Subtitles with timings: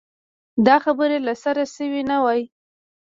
[0.65, 2.41] دا خبرې له سره شوې نه وای.